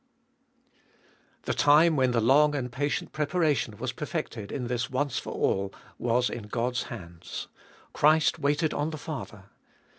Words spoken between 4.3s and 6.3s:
in this once for all was